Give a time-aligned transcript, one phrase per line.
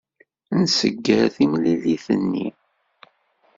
[0.61, 2.47] Nsegger timlilit-nni.